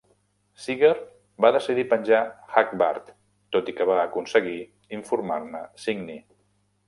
Sigar 0.61 0.93
va 1.45 1.51
decidir 1.55 1.83
penjar 1.91 2.21
Hagbard, 2.61 3.11
tot 3.57 3.69
i 3.73 3.77
que 3.81 3.87
va 3.91 3.99
aconseguir 4.05 4.57
informar-ne 5.01 5.61
Signy. 5.85 6.19